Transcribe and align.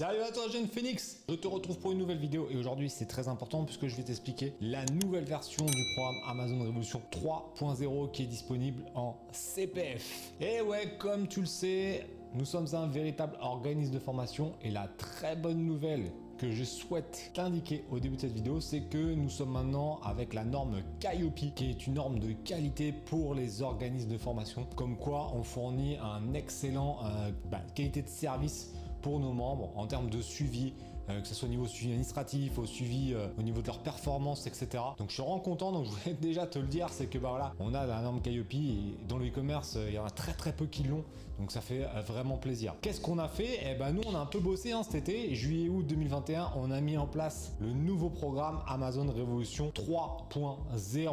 Salut 0.00 0.22
à 0.22 0.32
toi 0.32 0.48
jeune 0.48 0.66
Phoenix 0.66 1.18
Je 1.28 1.34
te 1.34 1.46
retrouve 1.46 1.78
pour 1.78 1.92
une 1.92 1.98
nouvelle 1.98 2.16
vidéo 2.16 2.48
et 2.50 2.56
aujourd'hui 2.56 2.88
c'est 2.88 3.04
très 3.04 3.28
important 3.28 3.66
puisque 3.66 3.86
je 3.86 3.94
vais 3.96 4.02
t'expliquer 4.02 4.54
la 4.62 4.82
nouvelle 4.86 5.24
version 5.24 5.66
du 5.66 5.82
programme 5.94 6.14
Amazon 6.26 6.62
Révolution 6.62 7.02
3.0 7.12 8.10
qui 8.10 8.22
est 8.22 8.26
disponible 8.26 8.82
en 8.94 9.14
CPF. 9.30 10.32
Et 10.40 10.62
ouais, 10.62 10.96
comme 10.98 11.28
tu 11.28 11.40
le 11.40 11.46
sais, 11.46 12.06
nous 12.32 12.46
sommes 12.46 12.68
un 12.72 12.86
véritable 12.86 13.36
organisme 13.42 13.92
de 13.92 13.98
formation 13.98 14.54
et 14.62 14.70
la 14.70 14.88
très 14.88 15.36
bonne 15.36 15.66
nouvelle 15.66 16.10
que 16.38 16.50
je 16.50 16.64
souhaite 16.64 17.30
t'indiquer 17.34 17.84
au 17.90 18.00
début 18.00 18.16
de 18.16 18.22
cette 18.22 18.32
vidéo, 18.32 18.58
c'est 18.62 18.80
que 18.80 18.96
nous 18.96 19.28
sommes 19.28 19.50
maintenant 19.50 20.00
avec 20.02 20.32
la 20.32 20.44
norme 20.44 20.80
Calliope, 20.98 21.54
qui 21.54 21.68
est 21.68 21.86
une 21.86 21.92
norme 21.92 22.18
de 22.18 22.32
qualité 22.32 22.92
pour 22.92 23.34
les 23.34 23.60
organismes 23.60 24.08
de 24.08 24.16
formation. 24.16 24.66
Comme 24.76 24.96
quoi, 24.96 25.30
on 25.34 25.42
fournit 25.42 25.98
un 25.98 26.32
excellent 26.32 27.00
euh, 27.04 27.30
bah, 27.50 27.60
qualité 27.74 28.00
de 28.00 28.08
service 28.08 28.72
pour 29.00 29.20
nos 29.20 29.32
membres 29.32 29.72
en 29.76 29.86
termes 29.86 30.10
de 30.10 30.20
suivi, 30.20 30.72
euh, 31.10 31.20
que 31.20 31.26
ce 31.26 31.34
soit 31.34 31.48
au 31.48 31.50
niveau 31.50 31.66
suivi 31.66 31.90
administratif, 31.90 32.58
au 32.58 32.66
suivi 32.66 33.12
euh, 33.14 33.28
au 33.38 33.42
niveau 33.42 33.62
de 33.62 33.66
leur 33.66 33.78
performance, 33.78 34.46
etc. 34.46 34.82
Donc 34.98 35.08
je 35.08 35.14
suis 35.14 35.22
vraiment 35.22 35.40
content, 35.40 35.72
donc 35.72 35.86
je 35.86 35.90
voulais 35.90 36.14
déjà 36.20 36.46
te 36.46 36.58
le 36.58 36.66
dire, 36.66 36.88
c'est 36.90 37.06
que 37.06 37.18
bah 37.18 37.30
voilà, 37.30 37.52
on 37.58 37.74
a 37.74 37.86
la 37.86 38.00
norme 38.02 38.20
Calliope 38.20 38.54
et 38.54 38.96
dans 39.08 39.18
le 39.18 39.28
e-commerce, 39.28 39.78
il 39.88 39.94
y 39.94 39.98
en 39.98 40.04
a 40.04 40.10
très 40.10 40.32
très 40.32 40.52
peu 40.52 40.66
qui 40.66 40.84
l'ont, 40.84 41.04
donc 41.38 41.52
ça 41.52 41.60
fait 41.60 41.84
euh, 41.84 42.00
vraiment 42.06 42.36
plaisir. 42.36 42.74
Qu'est-ce 42.80 43.00
qu'on 43.00 43.18
a 43.18 43.28
fait? 43.28 43.58
Eh 43.64 43.74
ben 43.74 43.92
nous 43.92 44.02
on 44.06 44.14
a 44.14 44.18
un 44.18 44.26
peu 44.26 44.40
bossé 44.40 44.72
hein, 44.72 44.82
cet 44.82 45.08
été, 45.08 45.34
juillet-août 45.34 45.86
2021, 45.86 46.52
on 46.56 46.70
a 46.70 46.80
mis 46.80 46.96
en 46.96 47.06
place 47.06 47.54
le 47.60 47.72
nouveau 47.72 48.10
programme 48.10 48.60
Amazon 48.68 49.10
Révolution 49.10 49.72
3.0. 49.74 51.10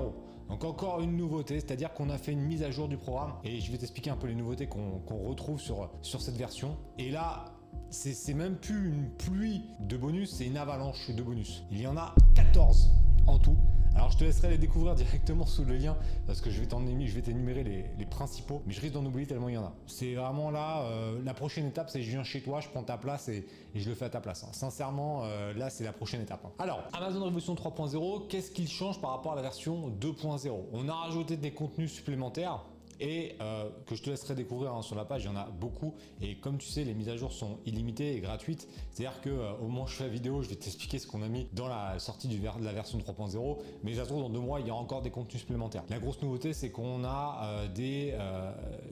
Donc 0.50 0.64
encore 0.64 1.02
une 1.02 1.18
nouveauté, 1.18 1.56
c'est-à-dire 1.56 1.94
qu'on 1.94 2.10
a 2.10 2.18
fait 2.18 2.32
une 2.32 2.42
mise 2.42 2.64
à 2.64 2.72
jour 2.72 2.88
du 2.88 2.98
programme 2.98 3.34
et 3.44 3.60
je 3.60 3.72
vais 3.72 3.78
t'expliquer 3.78 4.10
un 4.12 4.16
peu 4.16 4.28
les 4.28 4.36
nouveautés 4.36 4.68
qu'on 4.68 5.28
retrouve 5.28 5.60
sur, 5.60 5.90
sur 6.02 6.22
cette 6.22 6.38
version. 6.38 6.78
Et 6.98 7.12
là, 7.12 7.57
c'est 7.90 8.34
même 8.34 8.56
plus 8.56 8.90
une 8.90 9.10
pluie 9.10 9.64
de 9.80 9.98
bonus, 9.98 10.32
c'est 10.32 10.46
une 10.46 10.58
avalanche 10.58 11.10
de 11.10 11.24
bonus. 11.24 11.64
Il 11.72 11.82
y 11.82 11.88
en 11.88 11.98
a 11.98 12.14
14 12.36 12.92
en 13.28 13.40
tout. 13.40 13.56
Alors 13.98 14.12
je 14.12 14.18
te 14.18 14.24
laisserai 14.24 14.50
les 14.50 14.58
découvrir 14.60 14.94
directement 14.94 15.48
sous 15.48 15.66
le 15.66 15.76
lien 15.76 15.98
parce 16.28 16.40
que 16.40 16.52
je 16.52 16.62
vais 16.62 16.68
je 16.70 17.16
vais 17.16 17.22
t'énumérer 17.22 17.64
les, 17.64 18.06
principaux, 18.06 18.62
mais 18.68 18.74
je 18.74 18.80
risque 18.80 18.94
d'en 18.94 19.04
oublier 19.04 19.26
tellement 19.26 19.50
il 19.50 19.56
y 19.56 19.58
en 19.58 19.64
a. 19.64 19.74
C'est 19.88 20.14
vraiment 20.14 20.52
là, 20.52 20.84
euh, 20.84 21.20
la 21.24 21.34
prochaine 21.34 21.66
étape, 21.66 21.90
c'est 21.90 22.04
je 22.04 22.10
viens 22.12 22.24
chez 22.24 22.42
toi, 22.42 22.62
je 22.62 22.70
prends 22.70 22.84
ta 22.84 22.98
place 22.98 23.28
et, 23.28 23.48
je 23.74 23.90
le 23.90 23.96
fais 23.96 24.06
à 24.06 24.10
ta 24.10 24.22
place. 24.22 24.44
Hein. 24.44 24.54
Sincèrement, 24.54 25.24
euh, 25.24 25.54
là 25.56 25.72
c'est 25.72 25.84
la 25.84 25.94
prochaine 25.94 26.22
étape. 26.22 26.42
Hein. 26.46 26.52
Alors, 26.60 26.84
Amazon 26.94 27.24
Révolution 27.24 27.56
3.0, 27.56 28.28
qu'est-ce 28.28 28.52
qu'il 28.52 28.68
change 28.68 29.02
par 29.02 29.12
rapport 29.12 29.34
à 29.34 29.36
la 29.36 29.42
version 29.42 29.90
2.0 30.00 30.52
On 30.74 30.88
a 30.90 30.94
rajouté 30.94 31.36
des 31.36 31.52
contenus 31.52 31.92
supplémentaires 31.92 32.66
et 33.00 33.36
euh, 33.42 33.70
que 33.86 33.96
je 33.96 34.04
te 34.04 34.10
laisserai 34.10 34.36
découvrir 34.36 34.74
hein, 34.74 34.82
sur 34.82 34.96
la 34.96 35.06
page. 35.06 35.24
Il 35.24 35.28
y 35.28 35.30
en 35.30 35.36
a 35.36 35.50
beaucoup 35.50 35.94
et 36.22 36.36
comme 36.38 36.58
tu 36.58 36.68
sais, 36.68 36.84
les 36.84 36.94
mises 36.94 37.10
à 37.10 37.18
jour 37.18 37.32
sont 37.32 37.60
illimitées 37.66 38.16
et 38.16 38.20
gratuites. 38.20 38.68
C'est-à-dire 38.92 39.22
que 39.22 39.30
euh, 39.30 39.54
au 39.58 39.68
moment 39.68 39.84
où 39.84 39.88
je 39.88 39.96
fais 39.96 40.04
la 40.06 40.10
vidéo, 40.10 40.42
je 40.42 40.50
vais 40.50 40.56
t'expliquer 40.56 41.00
ce 41.00 41.08
qu'on 41.08 41.22
a 41.22 41.28
mis 41.28 41.48
dans 41.54 41.68
la 41.68 42.00
sortie 42.00 42.28
de 42.28 42.64
la 42.64 42.74
version 42.74 42.98
3.0. 42.98 43.58
Mais 43.84 43.96
ça 43.96 44.06
se 44.06 44.10
dans 44.10 44.30
deux 44.30 44.40
mois, 44.40 44.60
il 44.60 44.68
y 44.68 44.72
a 44.72 44.76
encore 44.76 45.02
des 45.02 45.12
contenus 45.12 45.42
supplémentaires. 45.42 45.84
La 45.90 46.00
grosse 46.00 46.22
nouveauté, 46.22 46.54
c'est 46.54 46.72
qu'on 46.72 47.04
a 47.04 47.42
euh, 47.44 47.68
des, 47.68 48.18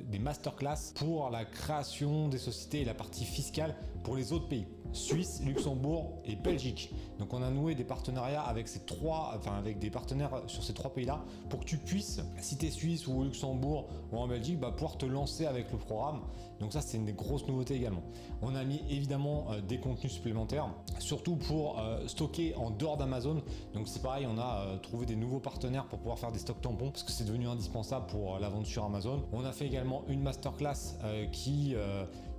des 0.10 0.20
masterclass 0.20 0.94
pour 0.96 1.30
la 1.30 1.46
création 1.46 2.28
des 2.28 2.38
sociétés 2.38 2.82
et 2.82 2.86
la 2.86 2.94
partie 2.94 3.26
fiscale 3.26 3.76
pour 4.04 4.16
les 4.16 4.34
autres 4.34 4.48
pays. 4.48 4.68
Suisse, 4.96 5.42
Luxembourg 5.44 6.22
et 6.26 6.36
Belgique. 6.36 6.92
Donc 7.20 7.34
on 7.34 7.42
a 7.44 7.50
noué 7.50 7.76
des 7.76 7.84
partenariats 7.84 8.42
avec 8.42 8.68
ces 8.68 8.80
trois, 8.80 9.34
enfin 9.36 9.58
avec 9.58 9.78
des 9.78 9.90
partenaires 9.90 10.44
sur 10.48 10.64
ces 10.64 10.74
trois 10.74 10.94
pays-là 10.94 11.24
pour 11.50 11.60
que 11.60 11.66
tu 11.66 11.78
puisses, 11.78 12.22
si 12.40 12.58
tu 12.58 12.68
es 12.68 12.72
Suisse 12.72 13.08
ou 13.08 13.24
Luxembourg 13.24 13.90
ou 14.12 14.18
en 14.18 14.28
Belgique, 14.28 14.60
bah, 14.60 14.72
pouvoir 14.72 14.98
te 14.98 15.06
lancer 15.06 15.46
avec 15.46 15.72
le 15.72 15.78
programme. 15.78 16.22
Donc 16.60 16.74
ça 16.74 16.82
c'est 16.82 16.98
une 16.98 17.06
des 17.06 17.14
grosses 17.14 17.48
nouveautés 17.48 17.76
également. 17.76 18.04
On 18.42 18.56
a 18.56 18.64
mis 18.64 18.82
évidemment 18.90 19.48
euh, 19.52 19.62
des 19.62 19.80
contenus 19.80 20.14
supplémentaires, 20.14 20.68
surtout 21.00 21.36
pour 21.36 21.80
euh, 21.80 22.08
stocker 22.08 22.56
en 22.56 22.72
dehors 22.72 22.98
d'Amazon. 22.98 23.42
Donc 23.74 23.88
c'est 23.88 24.02
pareil, 24.02 24.28
on 24.30 24.38
a 24.38 24.62
euh, 24.62 24.78
trouvé 24.78 25.06
des 25.06 25.16
nouveaux 25.16 25.40
partenaires 25.40 25.86
pour 25.86 26.00
pouvoir 26.00 26.20
faire 26.20 26.32
des 26.32 26.40
stocks 26.40 26.62
tampons 26.62 26.92
parce 26.92 27.04
que 27.04 27.12
c'est 27.12 27.26
devenu 27.26 27.48
indispensable 27.48 28.08
pour 28.08 28.40
la 28.40 28.50
vente 28.50 28.66
sur 28.66 28.84
Amazon. 28.86 29.24
On 29.34 29.44
a 29.44 29.52
fait 29.52 29.66
également 29.66 30.04
une 30.08 30.22
masterclass 30.22 30.98
qui 31.32 31.76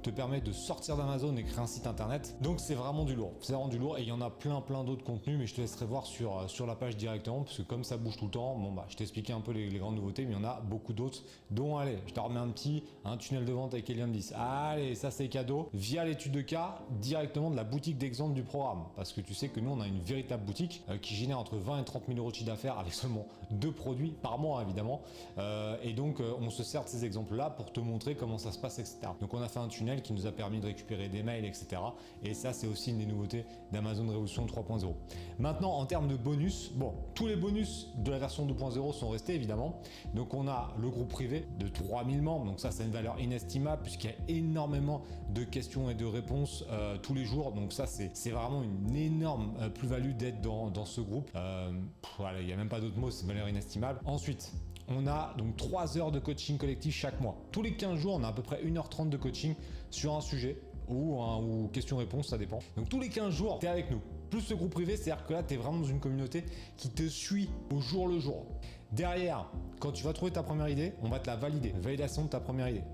te 0.06 0.10
permet 0.10 0.40
de 0.40 0.52
sortir 0.52 0.96
d'Amazon 0.96 1.36
et 1.36 1.42
créer 1.42 1.58
un 1.58 1.66
site 1.66 1.84
internet. 1.84 2.36
Donc 2.40 2.60
c'est 2.60 2.76
vraiment 2.76 3.04
du 3.04 3.16
lourd. 3.16 3.32
C'est 3.40 3.54
vraiment 3.54 3.66
du 3.66 3.76
lourd 3.76 3.98
et 3.98 4.02
il 4.02 4.08
y 4.08 4.12
en 4.12 4.20
a 4.20 4.30
plein 4.30 4.60
plein 4.60 4.84
d'autres 4.84 5.02
contenus, 5.02 5.36
mais 5.36 5.48
je 5.48 5.54
te 5.56 5.60
laisserai 5.60 5.84
voir 5.84 6.06
sur, 6.06 6.38
euh, 6.38 6.46
sur 6.46 6.64
la 6.64 6.76
page 6.76 6.96
directement 6.96 7.42
parce 7.42 7.56
que 7.56 7.62
comme 7.62 7.82
ça 7.82 7.96
bouge 7.96 8.16
tout 8.16 8.26
le 8.26 8.30
temps, 8.30 8.54
bon 8.54 8.70
bah 8.70 8.86
je 8.88 8.94
t'ai 8.94 9.02
expliqué 9.02 9.32
un 9.32 9.40
peu 9.40 9.50
les, 9.50 9.66
grandes 9.68 9.96
nouveautés, 9.96 10.24
mais 10.24 10.34
il 10.34 10.36
y 10.36 10.40
en 10.40 10.44
a 10.44 10.60
beaucoup 10.60 10.92
d'autres. 10.92 11.24
Dont 11.50 11.76
allez, 11.76 11.98
je 12.06 12.12
te 12.12 12.20
remets 12.20 12.38
un 12.38 12.48
petit 12.48 12.84
un 13.04 13.16
tunnel 13.16 13.44
de 13.44 13.52
vente 13.52 13.74
avec 13.74 13.90
Eliam 13.90 14.12
10. 14.12 14.34
Allez, 14.36 14.94
ça 14.94 15.10
c'est 15.10 15.26
cadeau 15.26 15.70
via 15.74 16.04
l'étude 16.04 16.30
de 16.30 16.40
cas 16.40 16.78
directement 17.00 17.50
de 17.50 17.56
la 17.56 17.64
boutique 17.64 17.98
d'exemple 17.98 18.34
du 18.34 18.44
programme. 18.44 18.84
Parce 18.94 19.12
que 19.12 19.20
tu 19.20 19.34
sais 19.34 19.48
que 19.48 19.58
nous 19.58 19.70
on 19.70 19.80
a 19.80 19.88
une 19.88 20.00
véritable 20.00 20.44
boutique 20.44 20.84
euh, 20.88 20.98
qui 20.98 21.16
génère 21.16 21.40
entre 21.40 21.56
20 21.56 21.80
et 21.80 21.84
30 21.84 22.04
000 22.06 22.18
euros 22.20 22.30
de 22.30 22.36
chiffre 22.36 22.46
d'affaires 22.46 22.78
avec 22.78 22.94
seulement 22.94 23.26
deux 23.50 23.72
produits 23.72 24.14
par 24.22 24.38
mois 24.38 24.62
évidemment. 24.62 25.00
Euh, 25.38 25.76
et 25.82 25.94
donc 25.94 26.22
on 26.40 26.50
se 26.50 26.62
sert 26.62 26.84
de 26.84 26.88
ces 26.88 27.04
exemples 27.04 27.34
là 27.34 27.50
pour 27.50 27.72
te 27.72 27.80
montrer 27.80 28.14
comment 28.14 28.38
ça 28.38 28.52
se 28.52 28.58
passe, 28.58 28.78
etc. 28.78 28.98
Donc 29.20 29.34
on 29.34 29.42
a 29.42 29.48
fait 29.48 29.58
un 29.58 29.66
tunnel 29.66 29.95
qui 30.02 30.12
nous 30.12 30.26
a 30.26 30.32
permis 30.32 30.60
de 30.60 30.66
récupérer 30.66 31.08
des 31.08 31.22
mails, 31.22 31.44
etc. 31.44 31.80
Et 32.22 32.34
ça, 32.34 32.52
c'est 32.52 32.66
aussi 32.66 32.90
une 32.90 32.98
des 32.98 33.06
nouveautés 33.06 33.44
d'Amazon 33.72 34.08
Révolution 34.08 34.46
3.0. 34.46 34.94
Maintenant, 35.38 35.72
en 35.72 35.86
termes 35.86 36.08
de 36.08 36.16
bonus, 36.16 36.72
bon, 36.74 36.94
tous 37.14 37.26
les 37.26 37.36
bonus 37.36 37.88
de 37.96 38.10
la 38.10 38.18
version 38.18 38.46
2.0 38.46 38.92
sont 38.92 39.08
restés 39.10 39.34
évidemment. 39.34 39.80
Donc, 40.14 40.34
on 40.34 40.48
a 40.48 40.74
le 40.78 40.88
groupe 40.88 41.08
privé 41.08 41.46
de 41.58 41.68
3000 41.68 42.22
membres. 42.22 42.46
Donc, 42.46 42.60
ça, 42.60 42.70
c'est 42.70 42.84
une 42.84 42.90
valeur 42.90 43.20
inestimable 43.20 43.82
puisqu'il 43.82 44.10
y 44.10 44.12
a 44.12 44.38
énormément 44.38 45.02
de 45.34 45.44
questions 45.44 45.90
et 45.90 45.94
de 45.94 46.04
réponses 46.04 46.64
euh, 46.70 46.96
tous 46.98 47.14
les 47.14 47.24
jours. 47.24 47.52
Donc, 47.52 47.72
ça, 47.72 47.86
c'est 47.86 48.30
vraiment 48.30 48.62
une 48.62 48.96
énorme 48.96 49.54
euh, 49.60 49.68
plus-value 49.68 50.12
d'être 50.12 50.40
dans, 50.40 50.84
ce 50.84 51.00
groupe. 51.00 51.30
Euh, 51.34 51.72
voilà, 52.18 52.40
il 52.40 52.46
n'y 52.46 52.52
a 52.52 52.56
même 52.56 52.68
pas 52.68 52.80
d'autres 52.80 52.98
mots, 52.98 53.10
c'est 53.10 53.22
une 53.22 53.28
valeur 53.28 53.48
inestimable. 53.48 54.00
Ensuite, 54.04 54.52
on 54.88 55.06
a 55.06 55.34
donc 55.36 55.56
3 55.56 55.98
heures 55.98 56.12
de 56.12 56.19
coaching 56.19 56.58
collectif 56.58 56.94
chaque 56.94 57.20
mois. 57.20 57.36
Tous 57.52 57.62
les 57.62 57.74
15 57.74 57.98
jours, 57.98 58.14
on 58.14 58.24
a 58.24 58.28
à 58.28 58.32
peu 58.32 58.42
près 58.42 58.62
1h30 58.62 59.08
de 59.08 59.16
coaching 59.16 59.54
sur 59.91 60.14
un 60.14 60.20
sujet 60.20 60.60
ou, 60.88 61.20
ou 61.20 61.69
question-réponse, 61.72 62.28
ça 62.28 62.38
dépend. 62.38 62.60
Donc 62.76 62.88
tous 62.88 63.00
les 63.00 63.08
15 63.08 63.32
jours, 63.32 63.58
tu 63.58 63.66
es 63.66 63.69
avec 63.69 63.91
nous. 63.91 64.00
Plus 64.30 64.41
ce 64.41 64.54
groupe 64.54 64.72
privé, 64.72 64.97
c'est-à-dire 64.97 65.24
que 65.26 65.32
là, 65.32 65.42
tu 65.42 65.54
es 65.54 65.56
vraiment 65.56 65.78
dans 65.78 65.86
une 65.86 66.00
communauté 66.00 66.44
qui 66.76 66.91
te 66.91 67.04
suit 67.04 67.48
au 67.72 67.80
jour 67.80 68.08
le 68.08 68.19
jour. 68.19 68.44
Derrière, 68.92 69.50
quand 69.80 69.92
tu 69.92 70.04
vas 70.04 70.12
trouver 70.12 70.32
ta 70.32 70.42
première 70.42 70.69
idée, 70.69 70.92
on 71.03 71.08
va 71.08 71.18
te 71.18 71.26
la 71.26 71.36
valider. 71.36 71.72
Validation 71.80 72.24
de 72.24 72.28
ta 72.28 72.41
première 72.41 72.68
idée. 72.68 72.84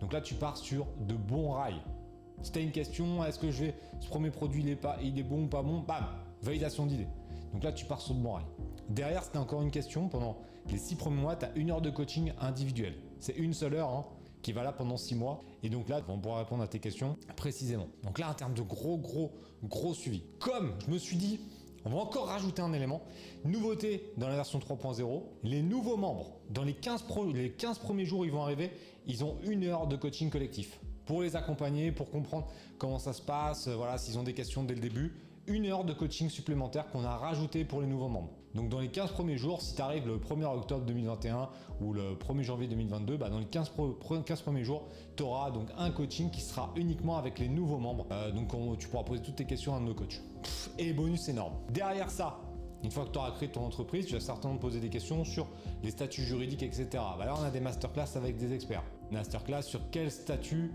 Donc 0.00 0.12
là, 0.12 0.20
tu 0.20 0.34
pars 0.34 0.56
sur 0.56 0.86
de 1.00 1.14
bons 1.14 1.52
rails. 1.52 1.80
Si 2.42 2.52
tu 2.52 2.58
as 2.58 2.62
une 2.62 2.72
question, 2.72 3.24
est-ce 3.24 3.38
que 3.38 3.50
je 3.50 3.64
vais, 3.64 3.74
ce 4.00 4.08
premier 4.08 4.30
produit, 4.30 4.62
il 4.62 4.68
est, 4.70 4.76
pas, 4.76 4.96
il 5.02 5.18
est 5.18 5.22
bon 5.22 5.44
ou 5.44 5.46
pas 5.46 5.62
bon, 5.62 5.80
bam, 5.80 6.06
validation 6.42 6.86
d'idée. 6.86 7.08
Donc 7.52 7.64
là, 7.64 7.72
tu 7.72 7.84
pars 7.84 8.00
sur 8.00 8.14
de 8.14 8.20
bons 8.20 8.34
rails. 8.34 8.46
Derrière, 8.88 9.22
c'était 9.22 9.38
encore 9.38 9.62
une 9.62 9.70
question, 9.70 10.08
pendant 10.08 10.38
les 10.70 10.78
six 10.78 10.94
premiers 10.94 11.20
mois, 11.20 11.36
tu 11.36 11.44
as 11.44 11.54
une 11.56 11.70
heure 11.70 11.80
de 11.80 11.90
coaching 11.90 12.32
individuel. 12.40 12.94
C'est 13.18 13.36
une 13.36 13.54
seule 13.54 13.74
heure 13.74 13.90
hein, 13.90 14.06
qui 14.42 14.52
va 14.52 14.62
là 14.62 14.72
pendant 14.72 14.96
six 14.96 15.14
mois. 15.14 15.42
Et 15.62 15.68
donc 15.68 15.88
là, 15.88 16.00
on 16.08 16.18
pourra 16.18 16.38
répondre 16.40 16.62
à 16.62 16.68
tes 16.68 16.78
questions 16.78 17.16
précisément. 17.36 17.88
Donc 18.04 18.18
là, 18.18 18.30
en 18.30 18.34
termes 18.34 18.54
de 18.54 18.62
gros, 18.62 18.96
gros, 18.96 19.32
gros 19.64 19.94
suivi. 19.94 20.22
Comme 20.38 20.72
je 20.86 20.92
me 20.92 20.98
suis 20.98 21.16
dit, 21.16 21.40
on 21.84 21.90
va 21.90 21.98
encore 21.98 22.26
rajouter 22.26 22.62
un 22.62 22.72
élément. 22.72 23.02
Nouveauté 23.44 24.12
dans 24.16 24.28
la 24.28 24.36
version 24.36 24.58
3.0, 24.58 25.22
les 25.44 25.62
nouveaux 25.62 25.96
membres, 25.96 26.38
dans 26.50 26.64
les 26.64 26.74
15, 26.74 27.04
les 27.34 27.52
15 27.52 27.78
premiers 27.78 28.04
jours, 28.04 28.24
ils 28.24 28.32
vont 28.32 28.42
arriver, 28.42 28.70
ils 29.06 29.24
ont 29.24 29.38
une 29.42 29.64
heure 29.64 29.86
de 29.86 29.96
coaching 29.96 30.30
collectif 30.30 30.78
pour 31.06 31.22
les 31.22 31.36
accompagner, 31.36 31.90
pour 31.90 32.10
comprendre 32.10 32.46
comment 32.78 32.98
ça 32.98 33.12
se 33.12 33.22
passe, 33.22 33.66
voilà, 33.66 33.98
s'ils 33.98 34.18
ont 34.18 34.22
des 34.22 34.34
questions 34.34 34.62
dès 34.62 34.74
le 34.74 34.80
début 34.80 35.14
une 35.50 35.66
heure 35.66 35.84
de 35.84 35.92
coaching 35.92 36.28
supplémentaire 36.28 36.88
qu'on 36.90 37.04
a 37.04 37.16
rajouté 37.16 37.64
pour 37.64 37.80
les 37.80 37.86
nouveaux 37.86 38.08
membres. 38.08 38.30
Donc 38.54 38.68
dans 38.68 38.80
les 38.80 38.88
15 38.88 39.12
premiers 39.12 39.36
jours, 39.36 39.60
si 39.62 39.74
tu 39.74 39.82
arrives 39.82 40.06
le 40.06 40.18
1er 40.18 40.44
octobre 40.44 40.84
2021 40.84 41.48
ou 41.80 41.92
le 41.92 42.14
1er 42.14 42.42
janvier 42.42 42.68
2022, 42.68 43.16
bah, 43.16 43.28
dans 43.28 43.38
les 43.38 43.46
15, 43.46 43.72
15 44.24 44.40
premiers 44.42 44.64
jours, 44.64 44.88
tu 45.16 45.22
auras 45.22 45.50
donc 45.50 45.68
un 45.78 45.90
coaching 45.90 46.30
qui 46.30 46.40
sera 46.40 46.72
uniquement 46.76 47.16
avec 47.16 47.38
les 47.38 47.48
nouveaux 47.48 47.78
membres. 47.78 48.06
Euh, 48.12 48.30
donc 48.32 48.48
tu 48.78 48.88
pourras 48.88 49.04
poser 49.04 49.22
toutes 49.22 49.36
tes 49.36 49.44
questions 49.44 49.74
à 49.74 49.80
nos 49.80 49.94
coachs. 49.94 50.20
et 50.78 50.92
bonus 50.92 51.28
énorme. 51.28 51.54
Derrière 51.70 52.10
ça, 52.10 52.40
une 52.82 52.90
fois 52.90 53.04
que 53.04 53.10
tu 53.10 53.18
auras 53.18 53.30
créé 53.32 53.48
ton 53.48 53.64
entreprise, 53.64 54.06
tu 54.06 54.14
vas 54.14 54.20
certainement 54.20 54.56
poser 54.56 54.80
des 54.80 54.88
questions 54.88 55.24
sur 55.24 55.46
les 55.82 55.90
statuts 55.90 56.22
juridiques, 56.22 56.62
etc. 56.62 56.86
Bah 56.92 57.26
là, 57.26 57.34
on 57.38 57.42
a 57.42 57.50
des 57.50 57.60
masterclass 57.60 58.16
avec 58.16 58.36
des 58.36 58.52
experts. 58.52 58.82
Masterclass 59.10 59.62
sur 59.62 59.80
quel 59.90 60.10
statut 60.10 60.72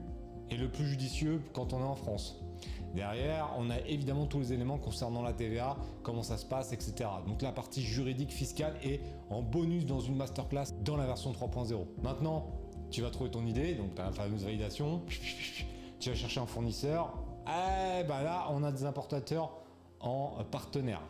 est 0.49 0.57
le 0.57 0.69
plus 0.69 0.85
judicieux 0.85 1.41
quand 1.53 1.73
on 1.73 1.79
est 1.79 1.83
en 1.83 1.95
France? 1.95 2.44
Derrière, 2.95 3.53
on 3.57 3.69
a 3.69 3.79
évidemment 3.81 4.25
tous 4.25 4.39
les 4.39 4.53
éléments 4.53 4.77
concernant 4.77 5.21
la 5.21 5.33
TVA, 5.33 5.75
comment 6.01 6.23
ça 6.23 6.37
se 6.37 6.45
passe, 6.45 6.71
etc. 6.71 7.09
Donc 7.27 7.41
la 7.41 7.51
partie 7.51 7.81
juridique 7.81 8.31
fiscale 8.31 8.75
est 8.83 9.01
en 9.29 9.41
bonus 9.41 9.85
dans 9.85 9.99
une 9.99 10.15
masterclass 10.15 10.67
dans 10.81 10.95
la 10.95 11.05
version 11.05 11.31
3.0. 11.33 11.85
Maintenant, 12.01 12.47
tu 12.91 13.01
vas 13.01 13.09
trouver 13.09 13.31
ton 13.31 13.45
idée, 13.45 13.75
donc 13.75 13.95
tu 13.95 14.01
as 14.01 14.05
la 14.05 14.11
fameuse 14.11 14.45
validation, 14.45 15.01
tu 15.99 16.09
vas 16.09 16.15
chercher 16.15 16.39
un 16.39 16.45
fournisseur, 16.45 17.13
et 17.47 18.01
eh 18.01 18.03
ben 18.03 18.21
là, 18.23 18.47
on 18.51 18.63
a 18.63 18.71
des 18.71 18.85
importateurs 18.85 19.51
en 19.99 20.43
partenaire. 20.49 21.01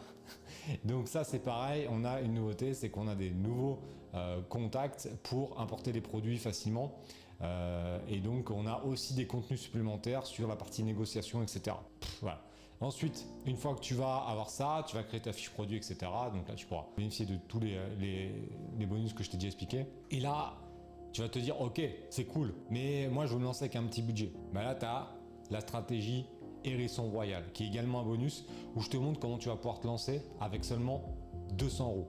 Donc 0.84 1.08
ça 1.08 1.24
c'est 1.24 1.40
pareil, 1.40 1.88
on 1.90 2.04
a 2.06 2.22
une 2.22 2.34
nouveauté, 2.34 2.74
c'est 2.74 2.90
qu'on 2.90 3.08
a 3.08 3.16
des 3.16 3.32
nouveaux 3.32 3.80
euh, 4.14 4.42
contacts 4.50 5.10
pour 5.24 5.60
importer 5.60 5.92
les 5.92 6.02
produits 6.02 6.38
facilement. 6.38 6.96
Euh, 7.42 8.00
et 8.08 8.20
donc 8.20 8.50
on 8.50 8.66
a 8.66 8.82
aussi 8.84 9.14
des 9.14 9.28
contenus 9.28 9.60
supplémentaires 9.60 10.26
sur 10.26 10.48
la 10.48 10.56
partie 10.56 10.84
négociation, 10.84 11.44
etc. 11.44 11.76
Ensuite, 12.82 13.26
une 13.46 13.56
fois 13.56 13.74
que 13.74 13.80
tu 13.80 13.94
vas 13.94 14.18
avoir 14.28 14.50
ça, 14.50 14.86
tu 14.88 14.96
vas 14.96 15.04
créer 15.04 15.22
ta 15.22 15.32
fiche 15.32 15.50
produit, 15.50 15.78
etc. 15.78 15.98
Donc 16.34 16.48
là, 16.48 16.56
tu 16.56 16.66
pourras 16.66 16.86
bénéficier 16.98 17.26
de 17.26 17.38
tous 17.48 17.60
les, 17.60 17.80
les, 18.78 18.86
bonus 18.86 19.14
que 19.14 19.24
je 19.24 19.32
t'ai 19.32 19.38
déjà 19.38 19.48
expliqué. 19.48 19.86
Et 20.12 20.20
là, 20.20 20.54
tu 21.14 21.22
vas 21.22 21.30
te 21.30 21.40
dire, 21.40 21.60
ok, 21.62 21.82
c'est 22.10 22.26
cool, 22.26 22.54
mais 22.70 23.08
moi, 23.08 23.26
je 23.26 23.34
veux 23.34 23.40
me 23.40 23.46
lancer 23.46 23.64
avec 23.64 23.78
un 23.78 23.84
petit 23.84 24.02
budget. 24.02 24.34
Bah 24.54 24.64
là, 24.64 24.76
tu 24.76 24.86
as 24.86 25.08
la 25.52 25.62
stratégie 25.62 26.26
Hérisson 26.66 27.10
Royal, 27.10 27.44
qui 27.54 27.64
est 27.64 27.68
également 27.68 28.02
un 28.02 28.04
bonus 28.04 28.46
où 28.76 28.82
je 28.82 28.90
te 28.90 28.98
montre 28.98 29.20
comment 29.20 29.38
tu 29.38 29.50
vas 29.50 29.56
pouvoir 29.56 29.80
te 29.80 29.88
lancer 29.88 30.22
avec 30.40 30.66
seulement 30.66 31.02
200 31.54 31.88
euros. 31.88 32.08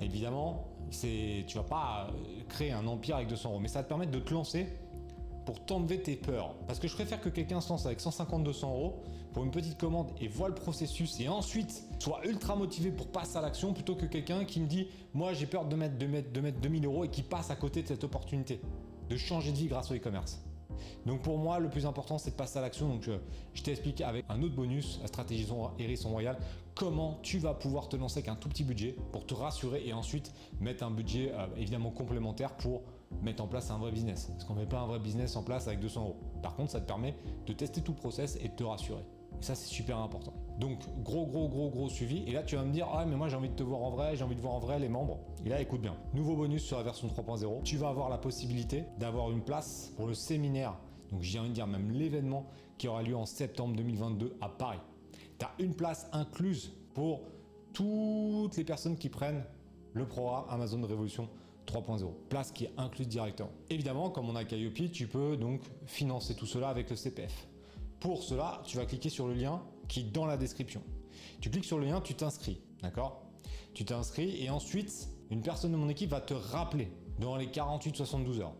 Évidemment, 0.00 0.68
tu 0.90 1.44
vas 1.54 1.62
pas 1.62 2.10
créer 2.48 2.72
un 2.72 2.86
empire 2.86 3.16
avec 3.16 3.28
200 3.28 3.50
euros, 3.50 3.60
mais 3.60 3.68
ça 3.68 3.80
va 3.80 3.84
te 3.84 3.88
permettre 3.88 4.12
de 4.12 4.18
te 4.18 4.34
lancer 4.34 4.66
pour 5.46 5.64
t'enlever 5.64 6.02
tes 6.02 6.16
peurs. 6.16 6.54
Parce 6.66 6.78
que 6.78 6.88
je 6.88 6.94
préfère 6.94 7.20
que 7.20 7.28
quelqu'un 7.28 7.60
se 7.60 7.68
lance 7.68 7.86
avec 7.86 8.00
150-200 8.00 8.64
euros 8.64 9.02
pour 9.32 9.44
une 9.44 9.50
petite 9.50 9.78
commande 9.78 10.10
et 10.20 10.28
voit 10.28 10.48
le 10.48 10.54
processus 10.54 11.20
et 11.20 11.28
ensuite 11.28 11.84
soit 11.98 12.24
ultra 12.24 12.56
motivé 12.56 12.90
pour 12.90 13.08
passer 13.08 13.36
à 13.36 13.40
l'action 13.40 13.72
plutôt 13.72 13.94
que 13.94 14.06
quelqu'un 14.06 14.44
qui 14.44 14.60
me 14.60 14.66
dit 14.66 14.88
moi 15.12 15.32
j'ai 15.32 15.46
peur 15.46 15.64
mettre, 15.76 15.98
de 15.98 16.40
mettre 16.40 16.60
2000 16.60 16.86
euros 16.86 17.04
et 17.04 17.08
qui 17.08 17.22
passe 17.22 17.50
à 17.50 17.56
côté 17.56 17.82
de 17.82 17.88
cette 17.88 18.04
opportunité 18.04 18.60
de 19.08 19.16
changer 19.16 19.52
de 19.52 19.56
vie 19.56 19.66
grâce 19.66 19.90
au 19.90 19.94
e-commerce. 19.94 20.40
Donc 21.06 21.22
pour 21.22 21.38
moi, 21.38 21.58
le 21.58 21.68
plus 21.68 21.86
important, 21.86 22.18
c'est 22.18 22.30
de 22.30 22.36
passer 22.36 22.58
à 22.58 22.62
l'action. 22.62 22.88
Donc 22.88 23.08
euh, 23.08 23.18
je 23.54 23.62
t'ai 23.62 23.72
expliqué 23.72 24.04
avec 24.04 24.24
un 24.28 24.42
autre 24.42 24.54
bonus, 24.54 24.98
la 25.00 25.08
stratégie 25.08 25.46
Hérisson 25.78 26.10
Royal, 26.10 26.36
comment 26.74 27.18
tu 27.22 27.38
vas 27.38 27.54
pouvoir 27.54 27.88
te 27.88 27.96
lancer 27.96 28.18
avec 28.18 28.28
un 28.28 28.36
tout 28.36 28.48
petit 28.48 28.64
budget 28.64 28.96
pour 29.12 29.26
te 29.26 29.34
rassurer 29.34 29.82
et 29.86 29.92
ensuite 29.92 30.32
mettre 30.60 30.84
un 30.84 30.90
budget 30.90 31.32
euh, 31.32 31.46
évidemment 31.56 31.90
complémentaire 31.90 32.56
pour 32.56 32.82
mettre 33.22 33.42
en 33.42 33.46
place 33.46 33.70
un 33.70 33.78
vrai 33.78 33.92
business. 33.92 34.28
Parce 34.32 34.44
qu'on 34.44 34.54
ne 34.54 34.60
met 34.60 34.66
pas 34.66 34.80
un 34.80 34.86
vrai 34.86 34.98
business 34.98 35.36
en 35.36 35.42
place 35.42 35.66
avec 35.66 35.80
200 35.80 36.00
euros. 36.02 36.16
Par 36.42 36.54
contre, 36.54 36.72
ça 36.72 36.80
te 36.80 36.86
permet 36.86 37.14
de 37.46 37.52
tester 37.52 37.80
tout 37.80 37.92
le 37.92 37.98
process 37.98 38.36
et 38.42 38.48
de 38.48 38.54
te 38.54 38.64
rassurer. 38.64 39.04
Ça, 39.44 39.54
c'est 39.54 39.68
super 39.68 39.98
important. 39.98 40.32
Donc, 40.58 40.78
gros, 41.02 41.26
gros, 41.26 41.50
gros, 41.50 41.68
gros 41.68 41.90
suivi. 41.90 42.24
Et 42.26 42.32
là, 42.32 42.42
tu 42.42 42.56
vas 42.56 42.64
me 42.64 42.72
dire, 42.72 42.88
ah, 42.90 43.04
mais 43.04 43.14
moi, 43.14 43.28
j'ai 43.28 43.36
envie 43.36 43.50
de 43.50 43.54
te 43.54 43.62
voir 43.62 43.82
en 43.82 43.90
vrai, 43.90 44.16
j'ai 44.16 44.24
envie 44.24 44.36
de 44.36 44.40
voir 44.40 44.54
en 44.54 44.58
vrai 44.58 44.78
les 44.78 44.88
membres. 44.88 45.20
Et 45.44 45.50
là, 45.50 45.60
écoute 45.60 45.82
bien. 45.82 45.94
Nouveau 46.14 46.34
bonus 46.34 46.64
sur 46.64 46.78
la 46.78 46.82
version 46.82 47.08
3.0. 47.08 47.62
Tu 47.62 47.76
vas 47.76 47.90
avoir 47.90 48.08
la 48.08 48.16
possibilité 48.16 48.84
d'avoir 48.98 49.30
une 49.30 49.42
place 49.42 49.92
pour 49.98 50.06
le 50.06 50.14
séminaire. 50.14 50.78
Donc, 51.12 51.20
j'ai 51.20 51.38
envie 51.38 51.50
de 51.50 51.54
dire 51.54 51.66
même 51.66 51.90
l'événement 51.90 52.46
qui 52.78 52.88
aura 52.88 53.02
lieu 53.02 53.14
en 53.14 53.26
septembre 53.26 53.76
2022 53.76 54.34
à 54.40 54.48
Paris. 54.48 54.80
Tu 55.38 55.44
as 55.44 55.50
une 55.58 55.74
place 55.74 56.08
incluse 56.12 56.72
pour 56.94 57.20
toutes 57.74 58.56
les 58.56 58.64
personnes 58.64 58.96
qui 58.96 59.10
prennent 59.10 59.44
le 59.92 60.08
programme 60.08 60.44
Amazon 60.48 60.80
Révolution 60.80 61.28
3.0, 61.66 62.06
place 62.30 62.50
qui 62.50 62.64
est 62.64 62.72
incluse 62.78 63.08
directement. 63.08 63.50
Évidemment, 63.68 64.08
comme 64.08 64.30
on 64.30 64.36
a 64.36 64.44
Calliope, 64.44 64.90
tu 64.90 65.06
peux 65.06 65.36
donc 65.36 65.60
financer 65.84 66.34
tout 66.34 66.46
cela 66.46 66.70
avec 66.70 66.88
le 66.88 66.96
CPF. 66.96 67.46
Pour 68.04 68.22
cela, 68.22 68.60
tu 68.66 68.76
vas 68.76 68.84
cliquer 68.84 69.08
sur 69.08 69.26
le 69.26 69.32
lien 69.32 69.62
qui 69.88 70.00
est 70.00 70.12
dans 70.12 70.26
la 70.26 70.36
description. 70.36 70.82
Tu 71.40 71.48
cliques 71.48 71.64
sur 71.64 71.78
le 71.78 71.86
lien, 71.86 72.02
tu 72.02 72.12
t'inscris, 72.12 72.60
d'accord? 72.82 73.22
Tu 73.72 73.86
t'inscris 73.86 74.44
et 74.44 74.50
ensuite, 74.50 75.08
une 75.30 75.40
personne 75.40 75.72
de 75.72 75.78
mon 75.78 75.88
équipe 75.88 76.10
va 76.10 76.20
te 76.20 76.34
rappeler 76.34 76.92
dans 77.18 77.36
les 77.36 77.46
48-72 77.46 78.40
heures. 78.40 78.52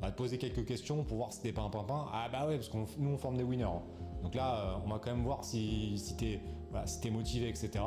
Va 0.00 0.10
te 0.10 0.16
poser 0.16 0.38
quelques 0.38 0.64
questions 0.64 1.04
pour 1.04 1.18
voir 1.18 1.34
si 1.34 1.42
t'es 1.42 1.52
pas 1.52 1.60
un 1.60 1.68
pimpin. 1.68 2.06
Ah 2.14 2.30
bah 2.32 2.46
ouais, 2.48 2.56
parce 2.56 2.70
que 2.70 2.78
nous 2.96 3.10
on 3.10 3.18
forme 3.18 3.36
des 3.36 3.42
winners. 3.42 3.64
Hein. 3.64 3.82
Donc 4.22 4.34
là, 4.34 4.58
euh, 4.58 4.78
on 4.82 4.88
va 4.88 4.98
quand 4.98 5.10
même 5.10 5.22
voir 5.22 5.44
si, 5.44 5.98
si 5.98 6.16
t'es 6.16 6.40
es 7.04 7.10
motivé, 7.10 7.46
etc. 7.46 7.84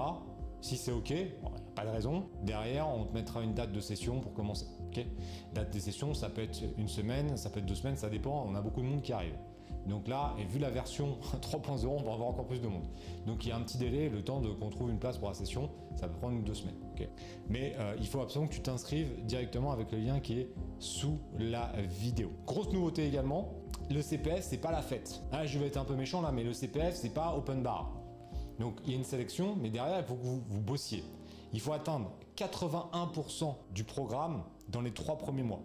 Si 0.62 0.77
c'est 0.77 0.92
OK, 0.92 1.12
pas 1.74 1.83
de 1.83 1.89
raison. 1.89 2.30
Derrière, 2.44 2.88
on 2.88 3.06
te 3.06 3.13
mettra 3.15 3.42
une 3.42 3.56
date 3.56 3.71
de 3.71 3.80
session 3.80 4.19
pour 4.19 4.36
commencer. 4.36 4.68
Date 5.56 5.74
de 5.74 5.80
session, 5.80 6.13
ça 6.13 6.30
peut 6.30 6.44
être 6.44 6.62
une 6.77 6.88
semaine, 6.88 7.38
ça 7.38 7.50
peut 7.50 7.57
être 7.57 7.65
deux 7.65 7.74
semaines, 7.74 7.98
ça 7.98 8.07
dépend. 8.07 8.45
On 8.48 8.53
a 8.53 8.62
beaucoup 8.62 8.81
de 8.81 8.86
monde 8.86 9.01
qui 9.01 9.13
arrive. 9.13 9.33
Donc 9.88 10.07
là, 10.07 10.35
et 10.39 10.45
vu 10.45 10.59
la 10.59 10.69
version 10.69 11.18
3.0, 11.41 11.88
on 11.88 12.03
va 12.03 12.13
avoir 12.13 12.29
encore 12.29 12.45
plus 12.45 12.62
de 12.62 12.68
monde. 12.68 12.85
Donc 13.25 13.45
il 13.45 13.50
y 13.50 13.51
a 13.51 13.57
un 13.57 13.62
petit 13.62 13.77
délai, 13.77 14.09
le 14.09 14.23
temps 14.23 14.39
de 14.39 14.50
qu'on 14.50 14.69
trouve 14.69 14.89
une 14.89 15.00
place 15.00 15.18
pour 15.18 15.27
la 15.27 15.33
session, 15.33 15.69
ça 15.95 16.07
peut 16.07 16.18
prendre 16.18 16.41
deux 16.44 16.53
semaines. 16.53 16.75
Mais 17.50 17.75
euh, 17.79 17.95
il 18.00 18.07
faut 18.07 18.21
absolument 18.21 18.47
que 18.47 18.56
tu 18.56 18.62
t'inscrives 18.62 19.25
directement 19.25 19.71
avec 19.71 19.91
le 19.91 19.97
lien 19.97 20.19
qui 20.19 20.39
est 20.39 20.50
sous 20.79 21.19
la 21.39 21.71
vidéo. 21.81 22.31
Grosse 22.45 22.71
nouveauté 22.71 23.07
également, 23.07 23.53
le 23.89 24.01
CPF 24.01 24.44
c'est 24.44 24.57
pas 24.57 24.71
la 24.71 24.81
fête. 24.81 25.21
Ah, 25.31 25.45
je 25.45 25.57
vais 25.57 25.68
être 25.68 25.77
un 25.77 25.85
peu 25.85 25.95
méchant 25.95 26.21
là, 26.21 26.31
mais 26.31 26.44
le 26.44 26.53
CPF 26.53 26.95
c'est 26.95 27.13
pas 27.13 27.35
open 27.35 27.63
bar. 27.63 27.91
Donc 28.59 28.77
il 28.85 28.91
y 28.91 28.94
a 28.94 28.97
une 28.97 29.03
sélection, 29.03 29.56
mais 29.59 29.69
derrière 29.69 30.00
il 30.00 30.06
faut 30.06 30.15
que 30.15 30.24
vous, 30.24 30.41
vous 30.47 30.62
bossiez. 30.62 31.03
Il 31.53 31.59
faut 31.59 31.74
atteindre 31.74 32.12
81% 32.38 33.56
du 33.74 33.83
programme 33.83 34.44
dans 34.69 34.81
les 34.81 34.91
trois 34.91 35.17
premiers 35.17 35.44
mois. 35.44 35.62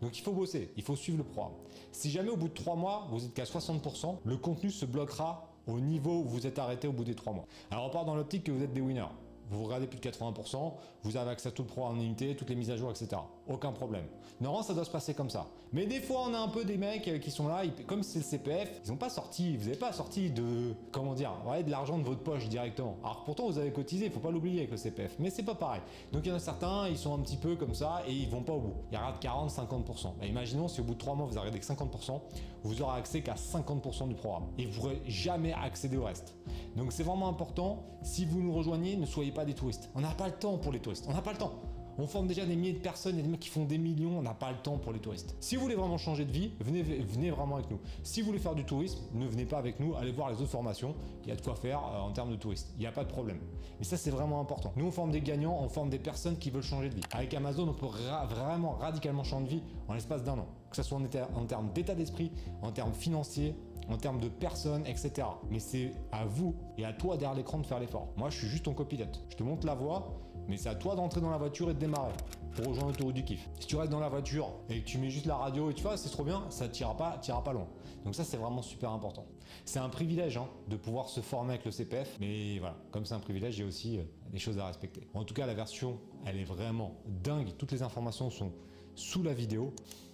Donc 0.00 0.18
il 0.18 0.22
faut 0.22 0.32
bosser, 0.32 0.72
il 0.76 0.82
faut 0.82 0.96
suivre 0.96 1.18
le 1.18 1.24
programme. 1.24 1.52
Si 1.92 2.10
jamais 2.10 2.30
au 2.30 2.36
bout 2.36 2.48
de 2.48 2.54
trois 2.54 2.76
mois, 2.76 3.06
vous 3.10 3.24
êtes 3.24 3.34
qu'à 3.34 3.44
60%, 3.44 4.18
le 4.24 4.36
contenu 4.36 4.70
se 4.70 4.86
bloquera 4.86 5.48
au 5.66 5.78
niveau 5.80 6.20
où 6.20 6.24
vous 6.24 6.46
êtes 6.46 6.58
arrêté 6.58 6.88
au 6.88 6.92
bout 6.92 7.04
des 7.04 7.14
trois 7.14 7.32
mois. 7.32 7.46
Alors 7.70 7.86
on 7.86 7.90
part 7.90 8.04
dans 8.04 8.14
l'optique 8.14 8.44
que 8.44 8.52
vous 8.52 8.62
êtes 8.62 8.72
des 8.72 8.80
winners 8.80 9.04
vous 9.50 9.64
regardez 9.64 9.86
plus 9.86 9.98
de 9.98 10.08
80%, 10.08 10.72
vous 11.02 11.16
avez 11.16 11.30
accès 11.30 11.48
à 11.48 11.52
tout 11.52 11.62
le 11.62 11.68
programme 11.68 11.98
en 11.98 12.00
unité, 12.00 12.36
toutes 12.36 12.50
les 12.50 12.56
mises 12.56 12.70
à 12.70 12.76
jour, 12.76 12.90
etc. 12.90 13.20
Aucun 13.50 13.72
problème. 13.72 14.04
Normalement, 14.40 14.62
ça 14.62 14.74
doit 14.74 14.84
se 14.84 14.90
passer 14.90 15.12
comme 15.12 15.28
ça. 15.28 15.46
Mais 15.72 15.84
des 15.84 16.00
fois, 16.00 16.24
on 16.28 16.34
a 16.34 16.38
un 16.38 16.48
peu 16.48 16.64
des 16.64 16.78
mecs 16.78 17.06
euh, 17.08 17.18
qui 17.18 17.32
sont 17.32 17.48
là, 17.48 17.62
comme 17.86 18.04
c'est 18.04 18.20
le 18.20 18.24
CPF, 18.24 18.80
ils 18.84 18.90
n'ont 18.90 18.96
pas 18.96 19.10
sorti, 19.10 19.56
vous 19.56 19.64
n'avez 19.64 19.76
pas 19.76 19.92
sorti 19.92 20.30
de, 20.30 20.72
comment 20.92 21.14
dire, 21.14 21.32
de 21.64 21.70
l'argent 21.70 21.98
de 21.98 22.04
votre 22.04 22.22
poche 22.22 22.48
directement. 22.48 22.96
Alors 23.02 23.24
pourtant, 23.24 23.48
vous 23.48 23.58
avez 23.58 23.72
cotisé, 23.72 24.06
il 24.06 24.12
faut 24.12 24.20
pas 24.20 24.30
l'oublier 24.30 24.60
avec 24.60 24.70
le 24.70 24.76
CPF, 24.76 25.16
mais 25.18 25.30
c'est 25.30 25.42
pas 25.42 25.56
pareil. 25.56 25.82
Donc 26.12 26.24
il 26.24 26.28
y 26.28 26.32
en 26.32 26.36
a 26.36 26.40
certains, 26.40 26.88
ils 26.88 26.96
sont 26.96 27.12
un 27.12 27.18
petit 27.18 27.36
peu 27.36 27.56
comme 27.56 27.74
ça 27.74 28.02
et 28.06 28.12
ils 28.12 28.28
vont 28.28 28.42
pas 28.42 28.52
au 28.52 28.60
bout. 28.60 28.74
Ils 28.92 28.96
ratent 28.96 29.20
40, 29.20 29.50
50%. 29.50 30.14
Bah, 30.18 30.26
imaginons 30.26 30.68
si 30.68 30.80
au 30.80 30.84
bout 30.84 30.94
de 30.94 30.98
3 30.98 31.16
mois, 31.16 31.26
vous 31.26 31.36
arrêtez 31.36 31.58
que 31.58 31.66
50%, 31.66 32.20
vous 32.62 32.82
aurez 32.82 32.98
accès 32.98 33.20
qu'à 33.20 33.34
50% 33.34 34.08
du 34.08 34.14
programme 34.14 34.44
et 34.58 34.66
vous 34.66 34.80
pourrez 34.80 35.02
jamais 35.06 35.52
accéder 35.52 35.96
au 35.96 36.04
reste. 36.04 36.36
Donc 36.76 36.92
c'est 36.92 37.02
vraiment 37.02 37.28
important, 37.28 37.82
si 38.02 38.24
vous 38.24 38.40
nous 38.42 38.54
rejoignez, 38.54 38.96
ne 38.96 39.06
soyez 39.06 39.32
pas 39.32 39.44
des 39.44 39.54
touristes. 39.54 39.90
On 39.94 40.00
n'a 40.00 40.12
pas 40.12 40.28
le 40.28 40.34
temps 40.34 40.56
pour 40.56 40.72
les 40.72 40.78
touristes, 40.78 41.06
on 41.08 41.12
n'a 41.12 41.22
pas 41.22 41.32
le 41.32 41.38
temps. 41.38 41.52
On 41.98 42.06
forme 42.06 42.26
déjà 42.26 42.46
des 42.46 42.56
milliers 42.56 42.72
de 42.72 42.78
personnes, 42.78 43.18
a 43.18 43.22
des 43.22 43.28
mecs 43.28 43.40
qui 43.40 43.48
font 43.48 43.64
des 43.64 43.78
millions, 43.78 44.18
on 44.18 44.22
n'a 44.22 44.34
pas 44.34 44.50
le 44.50 44.58
temps 44.58 44.78
pour 44.78 44.92
les 44.92 44.98
touristes. 44.98 45.34
Si 45.40 45.56
vous 45.56 45.62
voulez 45.62 45.74
vraiment 45.74 45.98
changer 45.98 46.24
de 46.24 46.32
vie, 46.32 46.52
venez, 46.60 46.82
venez 46.82 47.30
vraiment 47.30 47.56
avec 47.56 47.70
nous. 47.70 47.78
Si 48.02 48.20
vous 48.20 48.28
voulez 48.28 48.38
faire 48.38 48.54
du 48.54 48.64
tourisme, 48.64 48.98
ne 49.14 49.26
venez 49.26 49.44
pas 49.44 49.58
avec 49.58 49.80
nous, 49.80 49.94
allez 49.96 50.12
voir 50.12 50.30
les 50.30 50.36
autres 50.36 50.50
formations, 50.50 50.94
il 51.24 51.28
y 51.28 51.32
a 51.32 51.36
de 51.36 51.40
quoi 51.40 51.54
faire 51.54 51.78
euh, 51.78 52.00
en 52.00 52.12
termes 52.12 52.30
de 52.30 52.36
touristes, 52.36 52.72
il 52.76 52.80
n'y 52.80 52.86
a 52.86 52.92
pas 52.92 53.04
de 53.04 53.10
problème. 53.10 53.38
Mais 53.78 53.84
ça 53.84 53.96
c'est 53.96 54.10
vraiment 54.10 54.40
important. 54.40 54.72
Nous 54.76 54.86
on 54.86 54.90
forme 54.90 55.10
des 55.10 55.20
gagnants, 55.20 55.58
on 55.60 55.68
forme 55.68 55.90
des 55.90 55.98
personnes 55.98 56.38
qui 56.38 56.50
veulent 56.50 56.62
changer 56.62 56.88
de 56.88 56.94
vie. 56.94 57.02
Avec 57.12 57.34
Amazon, 57.34 57.68
on 57.68 57.74
peut 57.74 57.86
vraiment 57.86 58.72
radicalement 58.72 59.24
changer 59.24 59.44
de 59.44 59.50
vie 59.50 59.62
en 59.88 59.94
l'espace 59.94 60.22
d'un 60.22 60.38
an. 60.38 60.46
Que 60.70 60.76
ce 60.76 60.82
soit 60.82 60.98
en, 60.98 61.40
en 61.40 61.44
termes 61.46 61.72
d'état 61.72 61.94
d'esprit, 61.94 62.30
en 62.62 62.70
termes 62.70 62.92
financiers, 62.92 63.54
en 63.90 63.96
termes 63.96 64.20
de 64.20 64.28
personnes, 64.28 64.86
etc. 64.86 65.26
Mais 65.50 65.58
c'est 65.58 65.92
à 66.12 66.24
vous 66.24 66.54
et 66.78 66.84
à 66.84 66.92
toi 66.92 67.16
derrière 67.16 67.36
l'écran 67.36 67.58
de 67.58 67.66
faire 67.66 67.80
l'effort. 67.80 68.08
Moi, 68.16 68.30
je 68.30 68.38
suis 68.38 68.48
juste 68.48 68.64
ton 68.64 68.74
copilote. 68.74 69.22
Je 69.28 69.36
te 69.36 69.42
montre 69.42 69.66
la 69.66 69.74
voie, 69.74 70.14
mais 70.50 70.56
c'est 70.56 70.68
à 70.68 70.74
toi 70.74 70.96
d'entrer 70.96 71.20
dans 71.20 71.30
la 71.30 71.38
voiture 71.38 71.70
et 71.70 71.74
de 71.74 71.78
démarrer 71.78 72.12
pour 72.56 72.66
rejoindre 72.66 72.96
tour 72.96 73.12
du 73.12 73.24
kiff. 73.24 73.48
Si 73.60 73.68
tu 73.68 73.76
restes 73.76 73.92
dans 73.92 74.00
la 74.00 74.08
voiture 74.08 74.50
et 74.68 74.80
que 74.80 74.84
tu 74.84 74.98
mets 74.98 75.08
juste 75.08 75.26
la 75.26 75.36
radio 75.36 75.70
et 75.70 75.74
tu 75.74 75.82
vois, 75.82 75.96
c'est 75.96 76.10
trop 76.10 76.24
bien, 76.24 76.44
ça 76.50 76.66
ne 76.66 76.98
pas, 76.98 77.18
tirera 77.22 77.44
pas 77.44 77.52
loin. 77.52 77.68
Donc 78.04 78.16
ça, 78.16 78.24
c'est 78.24 78.36
vraiment 78.36 78.60
super 78.60 78.90
important. 78.90 79.24
C'est 79.64 79.78
un 79.78 79.88
privilège 79.88 80.36
hein, 80.36 80.48
de 80.68 80.76
pouvoir 80.76 81.08
se 81.08 81.20
former 81.20 81.54
avec 81.54 81.64
le 81.64 81.70
CPF, 81.70 82.16
mais 82.18 82.58
voilà, 82.58 82.76
comme 82.90 83.04
c'est 83.04 83.14
un 83.14 83.20
privilège, 83.20 83.58
il 83.58 83.60
y 83.60 83.64
a 83.64 83.66
aussi 83.66 83.98
euh, 83.98 84.02
des 84.32 84.38
choses 84.38 84.58
à 84.58 84.66
respecter. 84.66 85.06
En 85.14 85.24
tout 85.24 85.34
cas, 85.34 85.46
la 85.46 85.54
version, 85.54 85.98
elle 86.26 86.38
est 86.38 86.44
vraiment 86.44 86.96
dingue. 87.06 87.52
Toutes 87.56 87.72
les 87.72 87.82
informations 87.82 88.28
sont 88.30 88.52
sous 88.96 89.22
la 89.22 89.32
vidéo. 89.32 89.72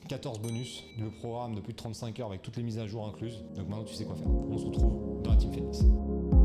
14 0.09 0.38
bonus, 0.38 0.85
le 0.99 1.11
programme 1.11 1.55
de 1.55 1.61
plus 1.61 1.73
de 1.73 1.78
35 1.78 2.21
heures 2.21 2.28
avec 2.28 2.43
toutes 2.43 2.57
les 2.57 2.62
mises 2.62 2.78
à 2.78 2.87
jour 2.87 3.07
incluses. 3.07 3.45
Donc 3.57 3.69
maintenant 3.69 3.85
tu 3.85 3.95
sais 3.95 4.05
quoi 4.05 4.14
faire. 4.14 4.28
On 4.28 4.57
se 4.57 4.66
retrouve 4.66 5.23
dans 5.23 5.33
la 5.33 5.37
Team 5.37 5.52
Fit. 5.52 6.36